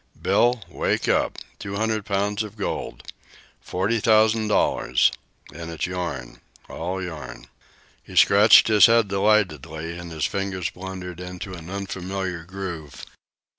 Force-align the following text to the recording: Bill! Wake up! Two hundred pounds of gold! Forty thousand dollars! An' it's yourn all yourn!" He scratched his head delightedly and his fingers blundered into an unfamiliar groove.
Bill! 0.19 0.63
Wake 0.67 1.07
up! 1.07 1.37
Two 1.59 1.75
hundred 1.75 2.05
pounds 2.07 2.41
of 2.41 2.57
gold! 2.57 3.03
Forty 3.61 3.99
thousand 3.99 4.47
dollars! 4.47 5.11
An' 5.53 5.69
it's 5.69 5.85
yourn 5.85 6.41
all 6.67 7.03
yourn!" 7.03 7.45
He 8.01 8.15
scratched 8.15 8.67
his 8.67 8.87
head 8.87 9.09
delightedly 9.09 9.95
and 9.95 10.11
his 10.11 10.25
fingers 10.25 10.71
blundered 10.71 11.19
into 11.19 11.53
an 11.53 11.69
unfamiliar 11.69 12.43
groove. 12.45 13.05